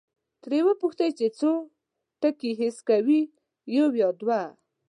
[0.43, 1.51] ترې وپوښتئ چې څو
[2.21, 3.21] ټکي حس کوي،
[3.75, 4.41] یو یا دوه؟